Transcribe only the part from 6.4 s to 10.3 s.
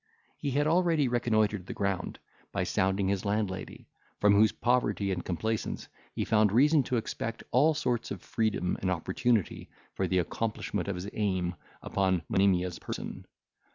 reason to expect all sorts of freedom and opportunity for the